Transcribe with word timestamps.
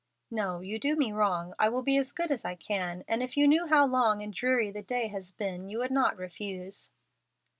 "Now 0.31 0.61
you 0.61 0.79
do 0.79 0.95
me 0.95 1.11
wrong. 1.11 1.53
I 1.59 1.69
will 1.69 1.83
be 1.83 1.95
as 1.95 2.11
good 2.11 2.31
as 2.31 2.43
I 2.43 2.55
can, 2.55 3.03
and 3.07 3.21
if 3.21 3.37
you 3.37 3.47
knew 3.47 3.67
how 3.67 3.85
long 3.85 4.23
and 4.23 4.33
dreary 4.33 4.71
the 4.71 4.81
day 4.81 5.09
has 5.09 5.31
been 5.31 5.69
you 5.69 5.77
would 5.77 5.91
not 5.91 6.17
refuse." 6.17 6.89